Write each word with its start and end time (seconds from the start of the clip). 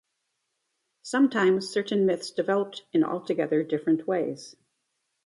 Sometimes 1.03 1.69
certain 1.69 2.07
myths 2.07 2.31
developed 2.31 2.81
in 2.91 3.03
altogether 3.03 3.61
different 3.61 4.07
ways. 4.07 4.55